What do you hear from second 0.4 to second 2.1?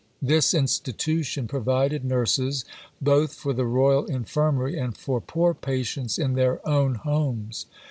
institution provided